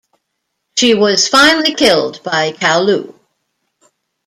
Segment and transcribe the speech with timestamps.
[0.79, 3.13] She was finally killed by Kaulu.